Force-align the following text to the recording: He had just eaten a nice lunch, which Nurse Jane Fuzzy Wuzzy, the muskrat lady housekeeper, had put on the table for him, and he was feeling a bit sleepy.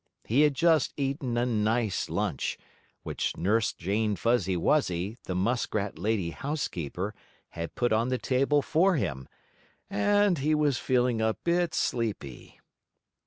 He 0.23 0.41
had 0.41 0.55
just 0.55 0.93
eaten 0.97 1.37
a 1.37 1.45
nice 1.45 2.09
lunch, 2.09 2.57
which 3.03 3.37
Nurse 3.37 3.71
Jane 3.71 4.15
Fuzzy 4.15 4.57
Wuzzy, 4.57 5.19
the 5.25 5.35
muskrat 5.35 5.99
lady 5.99 6.31
housekeeper, 6.31 7.13
had 7.49 7.75
put 7.75 7.93
on 7.93 8.07
the 8.09 8.17
table 8.17 8.63
for 8.63 8.95
him, 8.95 9.27
and 9.91 10.39
he 10.39 10.55
was 10.55 10.79
feeling 10.79 11.21
a 11.21 11.35
bit 11.43 11.75
sleepy. 11.75 12.59